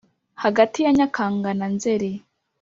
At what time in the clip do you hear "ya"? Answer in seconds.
0.83-0.91